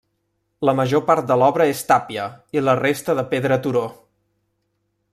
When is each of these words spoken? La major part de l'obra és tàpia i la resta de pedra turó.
La 0.67 0.73
major 0.79 1.03
part 1.09 1.27
de 1.31 1.37
l'obra 1.41 1.67
és 1.73 1.85
tàpia 1.91 2.25
i 2.59 2.65
la 2.65 2.75
resta 2.83 3.17
de 3.21 3.27
pedra 3.35 3.63
turó. 3.67 3.85